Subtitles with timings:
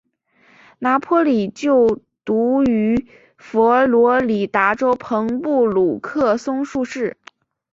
[0.79, 3.05] 拿坡里就读于
[3.37, 7.17] 佛罗里达州朋布鲁克松树市。